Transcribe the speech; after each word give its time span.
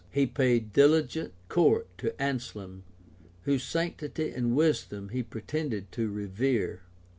He 0.09 0.25
paid 0.25 0.73
diligent 0.73 1.31
court 1.47 1.85
to 1.99 2.19
Anselm, 2.19 2.85
whose 3.43 3.61
sanctity 3.61 4.31
and 4.31 4.55
wisdom 4.55 5.09
he 5.09 5.21
pretended 5.21 5.91
to 5.91 6.09
revere. 6.09 6.81